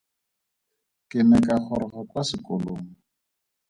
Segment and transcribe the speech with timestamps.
[1.09, 2.85] Ke ne ka goroga kwa sekolong.